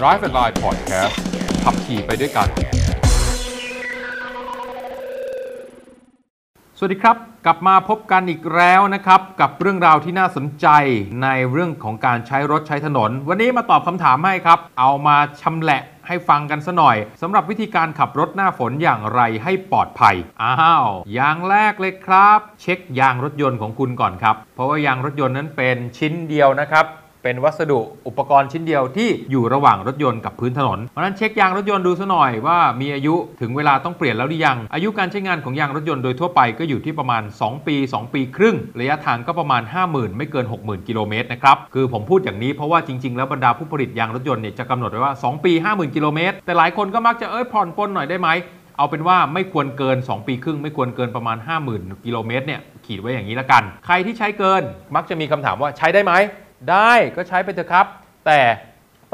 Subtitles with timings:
[0.00, 1.14] Drive and Line Podcast
[1.64, 2.48] ขับขี่ไปด้วยกัน
[6.78, 7.16] สวัสดีครับ
[7.46, 10.66] กลับมาพบกันอีกแล้วนะครับ กับเรื่องราวที่น่าสนใจ
[11.22, 26.86] ในเรื่องของการใช้รถใช้ถนน วันนี้มาตอบคำถามให้ครับ เอามาชำแหละให้ฟังกันซะหน่อยสำหรับวิธีการขับรถหน้าฝนอย่างไรให้ปลอดภัย อ้าว อย่างแรกเลยครับ เช็คยางรถยนต์ของคุณก่อนครับ เพราะว่ายางรถยนต์นั้นเป็นชิ้นเดียวนะครับ
[27.26, 45.14] เป็นวัสดุอุปกรณ์ชิ้นเดียวที่อยู่ระหว่างรถยนต์กับพื้นถนน เพราะนั้นเช็คยางรถยนต์ดูซะหน่อยว่ามีอายุถึงเวลาต้องเปลี่ยนแล้วหรือยัง อายุการใช้งานของยางรถยนต์โดยทั่วไปก็อยู่ที่ประมาณ 2 ปี 2 ปีครึ่ง ระยะทางก็ประมาณ 50,000 ไม่เกิน 60,000 กิโลเมตรนะครับ คือผมพูดอย่างนี้เพราะว่าจริง ๆ แล้วบรรดาผู้ผลิตยางรถยนต์เนี่ยจะกำหนดไว้ว่า
[45.30, 48.30] 2 ปี 50,000 กิโลเมตร แต่หลายคนก็มักจะเอ้ยผ่อนปลนหน่อยได้ไหม
[48.78, 51.36] เอาเป็นว่าไม่ควรเกิน 2 ปีครึ่ง ไม่ควรเกินประมาณ
[51.70, 54.62] 50,000 กิโลเมตรเนี่ยขีดไว้อย่างนี้ละกัน ใครที่ใช้เกิน
[54.94, 56.12] มักจะมีคำถามว่าใช้ได้ไหม
[56.70, 57.86] ได้ก็ใช้ไปเถอะครับ
[58.26, 58.40] แต่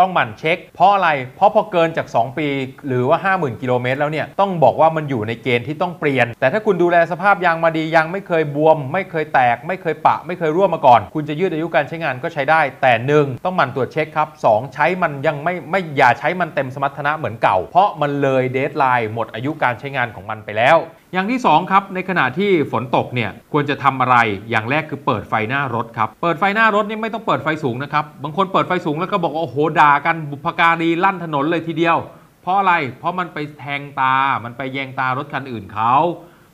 [0.00, 2.46] ต้องหมั่นเช็ค เพราะอะไร เพราะพอเกินจาก 2 ปี
[2.86, 20.78] หรือว่า 50,000 กิโลเมตรแล้วเนี่ย ต้องบอกว่ามันอยู่ในเกณฑ์ที่ต้องเปลี่ยน แต่ถ้าคุณดูแลสภาพยางมาดียางไม่เคยบวม ไม่เคยแตก ไม่เคยปะ ไม่เคยรั่วมาก่อน คุณจะยืดอายุการใช้งานก็ใช้ได้ แต่หนึ่งต้องหมั่นตรวจเช็คครับสองใช้มันยังไม่ไม่อย่าใช้มันเต็มสมรรถนะเหมือนเก่า เพราะมันเลยเดทไลน์หมดอายุการใช้งานของมันไปแล้ว
[21.14, 24.16] อย่างที่ 2 ครับ ในขณะที่ฝนตกเนี่ยควรจะทำอะไร
[24.50, 31.96] อย่างแรกคือเปิดไฟหน้ารถครับ เปิดไฟหน้ารถนี่ไม่ต้องเปิดไฟสูงนะครับ บางคนเปิดไฟสูงแล้วก็บอกว่าโอ้โหด่ากันบุพการีลั่นถนนเลยทีเดียว
[32.42, 35.94] เพราะอะไรเพราะมันไปแทงตา มันไปแยงตารถคันอื่นเขา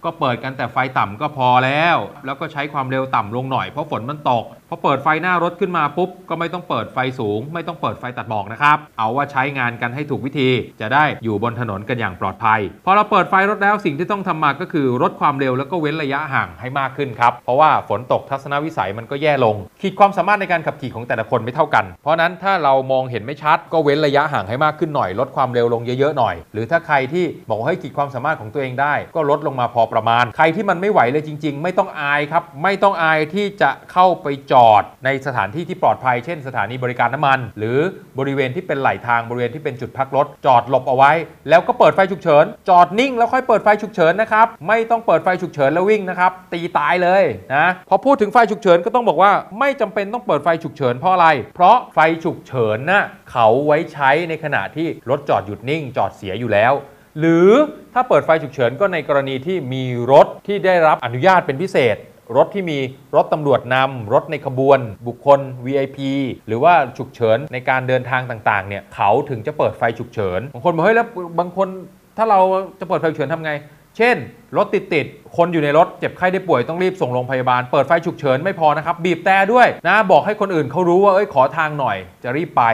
[0.05, 30.25] ก็เปิดกันแต่ไฟต่ำก็พอแล้ว แล้วก็ใช้ความเร็วต่ำลงหน่อยเพราะฝนมันตก พอเปิดไฟหน้ารถขึ้นมาปุ๊บ ก็ไม่ต้องเปิดไฟสูง ไม่ต้องเปิดไฟตัดหมอกนะครับ เอาว่าใช้งานกันให้ถูกวิธี จะได้อยู่บนถนนกันอย่างปลอดภัย พอเราเปิดไฟรถแล้วสิ่งที่ต้องทำมาก็คือลดความเร็วแล้วก็เว้นระยะห่างให้มากขึ้นครับ เพราะว่าฝนตกทัศนวิสัยมันก็แย่ลง ขีดความสามารถในการขับขี่ของแต่ละคนไม่เท่ากัน เพราะนั้นถ้าเรามองเห็นไม่ชัด ก็เว้นระยะห่างให้มากขึ้นหน่อย ลดความเร็วลงเยอะๆหน่อย หรือถ้าใครที่บอกให้ขีดความสามารถของตัวเองได้ ก็ลดลงมาพอประมาณ
[30.37, 37.79] ใครที่มันไม่ไหวเลยจริง ๆ ไม่ต้องอายครับไม่ต้องอายที่จะเข้าไปจออดในสถานที่ที่ปลอดภัย เช่นสถานีบริการน้ำมัน หรือ
[38.19, 41.13] บริเวณที่เป็นไหลทางบริเวณที่เป็นจุดพักรถ จอดหลบเอาไว้
[41.49, 47.25] แล้วก็เปิดไฟฉุกเฉิน จอดนิ่งแล้วค่อยเปิดไฟฉุกเฉินนะครับ ไม่ต้องเปิดไฟฉุกเฉินแล้ววิ่งนะครับ ตีตายเลย
[47.55, 56.75] นะ พอพูดถึงไฟฉุกเฉินก็ต้องบอกว่า ไม่จำเป็นต้องเปิดไฟฉุกเฉินเพราะอะไร เพราะไฟฉุกเฉินน่ะเขาไว้ใช้ในขณะที่รถจอดหยุดนิ่ง จอดเสียอยู่แล้ว
[57.21, 57.51] หรือ
[57.95, 61.97] ถ้าเปิดไฟฉุกเฉินก็ในกรณีที่มีรถที่ได้รับอนุญาตเป็นพิเศษ
[62.37, 62.79] รถที่มี
[63.17, 65.99] รถตำรวจนำรถในขบวน บุคคล VIP
[66.47, 71.07] หรือว่าฉุกเฉินในการเดินทางต่างๆเนี่ยเขาถึงจะเปิดไฟฉุกเฉินบางคนบอกเฮ้ยแล้ว
[71.39, 71.69] บางคน
[72.17, 72.41] ถ้าเรา
[72.81, 73.53] จะเปิดไฟฉุกเฉินทำไง
[73.97, 74.17] เช่น
[74.57, 82.65] รถติดติดๆคนอยู่ในรถเจ็บไข้ได้ป่วยต้องรีบส่งโรงพยาบาล เปิดไฟฉุกเฉินไม่พอนะครับ บีบแต่ด้วยนะบอกให้คนอื่นเขารู้ว่าเอ้ยขอทางหน่อยจะรีบไป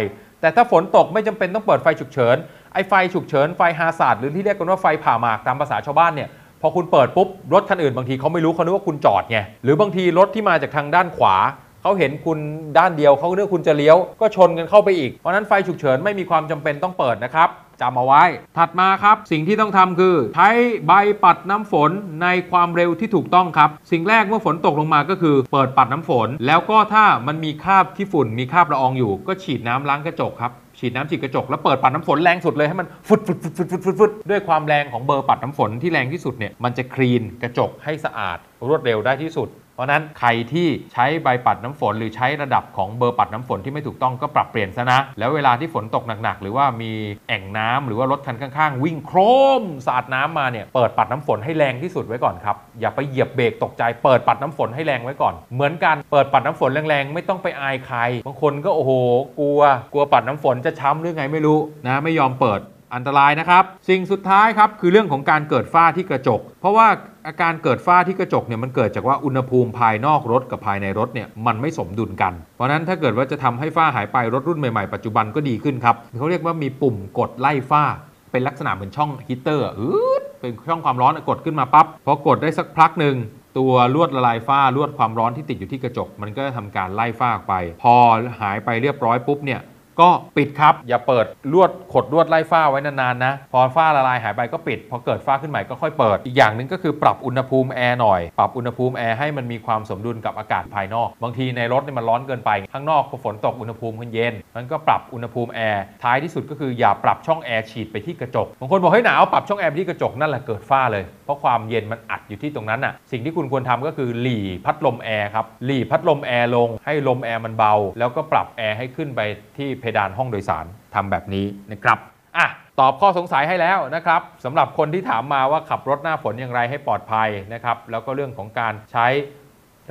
[0.40, 2.36] แต่ถ้าฝนตกไม่จำเป็นต้องเปิดไฟฉุกเฉิน
[2.72, 6.28] ไอ้ไฟฉุกเฉินไฟฮาซาร์ดหรือที่เรียกกันว่าไฟผ่าหมากตามภาษาชาวบ้านเนี่ย
[6.66, 11.36] อคุณเปิดปุ๊บรถคันอื่นบางทีเขาไม่รู้เขานึกว่าคุณจอดไงหรือบางทีรถที่มาจากทางด้านขวา
[11.82, 12.38] เขาเห็นคุณ
[12.78, 17.48] ด้านเดียวเขาเลือกคุณจะเลี้ยว ก็ชนกันเข้าไปอีก เพราะนั้นไฟฉุกเฉินไม่มีความจำเป็นต้องเปิดนะครับ
[17.80, 18.22] จำเอาไว้
[18.58, 20.50] ถัดมาครับสิ่งที่ต้องทำคือ ใช้
[20.86, 20.92] ใบ
[21.24, 21.90] ปัดน้ำฝน
[22.22, 46.92] ในความเร็วที่ถูกต้องครับ สิ่งแรกเมื่อฝนตกลงมาก็คือ เปิดปัดน้ำฝน แล้วก็ถ้ามันมีคราบขี้ฝุ่นมีคราบละอองอยู่ ก็ฉีดน้ำล้างกระจกครับ ฉีดน้ำฉีดกระจกแล้วเปิดปัดน้ำฝนแรงสุดเลยให้มันฟุดฟุดฟุดฟุดฟุดฟุดฟึดด้วยความแรงของเบอร์ปัดน้ำฝนที่แรงที่สุดเนี่ยมันจะคลีนกระจกให้สะอาดรวดเร็วได้ที่สุด เพราะนั้นใครที่ใช้ใบปัดน้ำฝน หรือใช้ระดับของเบอร์ปัดน้ำฝนที่ไม่ถูกต้องก็ปรับเปลี่ยนซะนะ แล้วเวลาที่ฝนตกหนักๆ หรือว่ามี
[47.28, 49.18] แอ่งน้ำหรือว่ารถคันข้างๆ วิ่งโคร
[49.60, 58.92] มสาดน้ำมาเนี่ยเปิดปัดน้ำฝนให้แรงที่สุดไว้ก่อนครับอย่าไปเหยียบเบรกตกใจเปิดปัดน้ำฝนให้แรงไว้ก่อน เหมือนกันเปิดปัดน้ำฝนแรงๆ ไม่ต้องไปอายใครบางคนก็โอ้โห
[59.38, 59.60] กลัว
[59.92, 62.60] กลัวปัดน้ำฝนจะช้ำหรือไงไม่รู้นะไม่ยอมเปิด
[62.94, 66.88] อันตรายนะครับ สิ่งสุดท้ายครับคือเรื่องของการเกิดฝ้าที่กระจก เพราะว่า
[67.26, 77.84] อาการเกิดฝ้าที่กระจกเนี่ยมันเกิดจากว่าอุณหภูมิภายนอกรถกับภายในรถเนี่ยมันไม่สมดุลกัน เพราะนั้นถ้าเกิดว่าจะทำให้ฝ้าหายไปรถรุ่นใหม่ๆปัจจุบันก็ดีขึ้นครับเขาเรียกว่ามีปุ่มกดไล่ฝ้า
[78.32, 83.16] เป็นลักษณะเหมือนช่องฮีตเตอร์อะเป็นช่องความร้อนกดขึ้นมาปั๊บพอกดได้สักพักหนึ่ง
[83.58, 87.94] ตัวลวดละลายฝ้าลวดความร้อนที่ติดอยู่ที่กระจก มันก็จะทำการไล่ฝ้าออกไป พอ
[88.40, 89.60] หายไปเรียบร้อยปุ๊บเนี่ย
[90.00, 117.74] ก็ปิดครับ อย่าเปิดลวดขดลวดไล่ฝ้าไว้นานๆนะ พอฝ้าละลายหายไปก็ปิด พอเกิดฝ้าขึ้นใหม่ก็ค่อยเปิด อีกอย่างหนึ่งก็คือปรับอุณหภูมิแอร์หน่อย ปรับอุณหภูมิแอร์ให้มันมีความสมดุลกับอากาศภายนอก บางทีในรถเนี่ยมันร้อนเกินไป ข้างนอกพอฝนตกอุณหภูมิมันเย็น มันก็ปรับอุณหภูมิแอร์ ท้ายที่สุดก็คืออย่าปรับช่องแอร์ฉีดไปที่กระจก บางคนบอกเฮ้ยหนาวปรับช่องแอร์ไปที่กระจกนั่นแหละเกิดฝ้าเลย เพราะความเย็นมันอัดอยู่ที่ตรงนั้นน่ะ สิ่งที่คุณควรทำก็คือหรี่พัดลมแอร์ครับ หรี่พัดลมแอร์ลง ให้ลมแอร์มันเบา
[117.98, 119.20] แล้วก็ปรับแอร์ให้ขึ้นไป
[119.58, 121.98] ที่เพดานห้องโดยสารทำแบบนี้นะครับ
[122.36, 122.46] อะ
[122.80, 129.06] ตอบข้อสงสัยให้แล้วนะครับสำหรับคนที่ถามมาว่าขับรถหน้าฝนอย่างไรให้ปลอดภัยนะครับแล้วก็เรื่องของการใช้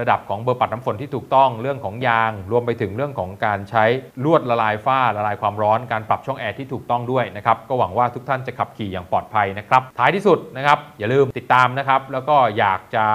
[0.02, 3.86] ระดับของเบอร์ปัดน้ำฝนที่ถูกต้องเรื่องของยาง รวมไปถึงเรื่องของการใช้
[4.24, 13.06] ลวดละลายฝ้าละลายความร้อน การปรับช่องแอร์ที่ถูกต้องด้วยนะครับก็หวังว่าทุกท่านจะขับขี่อย่างปลอดภัยนะครับท้ายที่สุดนะครับอย่าลืมติดตามนะครับแล้วก็อยากจะ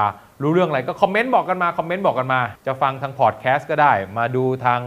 [0.42, 4.80] รู้เรื่องอะไรก็คอมเมนต์บอกกันมาคอมเมนต์บอกกันมา จะฟังทางพอดแคสต์ก็ได้ มาดูทาง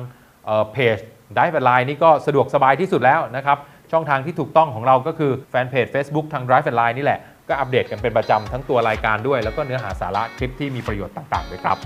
[0.74, 0.98] เพจ
[1.36, 3.58] ได้เป็นไลน์นี่ก็สะดวกสบายที่สุดแล้วนะครับ
[3.92, 11.78] ช่องทางที่ถูกต้องของเราก็คือแฟนเพจ Facebook ทาง Drive and Line นี่แหละ ก็อัปเดตกันเป็นประจำทั้งตัวรายการด้วย แล้วก็เนื้อหาสาระคลิปที่มีประโยชน์ต่างๆด้วยครับ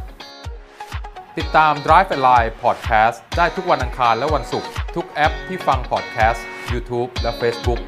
[1.38, 6.40] ติดตาม Drive and Line Podcast ได้ทุกวันอังคารและวันศุกร์ทุกแอปที่ฟัง podcast
[6.72, 7.82] YouTube และ Facebook